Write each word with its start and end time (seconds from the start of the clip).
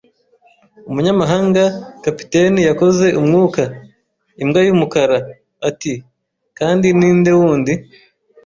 umunyamahanga. 0.89 1.63
Kapiteni 2.03 2.59
yakoze 2.69 3.07
umwuka. 3.19 3.61
“Imbwa 4.43 4.59
y'umukara!” 4.67 5.17
ati. 5.69 5.93
“Kandi 6.57 6.87
ni 6.97 7.09
nde 7.19 7.31
wundi?” 7.39 7.73